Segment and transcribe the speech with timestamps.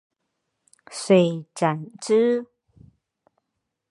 [0.89, 2.47] 遂斩之。